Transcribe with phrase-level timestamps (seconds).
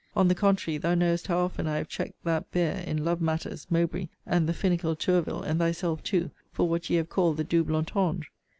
[0.15, 3.67] On the contrary, thou knowest how often I have checked that bear, in love matters,
[3.69, 7.75] Mowbray, and the finical Tourville, and thyself too, for what ye have called the double
[7.75, 8.25] entendre.